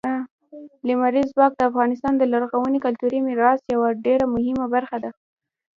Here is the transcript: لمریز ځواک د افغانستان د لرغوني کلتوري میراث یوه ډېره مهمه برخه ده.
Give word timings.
لمریز 0.87 1.27
ځواک 1.35 1.51
د 1.55 1.61
افغانستان 1.69 2.13
د 2.17 2.23
لرغوني 2.33 2.79
کلتوري 2.85 3.19
میراث 3.27 3.59
یوه 3.73 3.89
ډېره 4.05 4.25
مهمه 4.35 4.65
برخه 4.75 4.97
ده. 5.03 5.11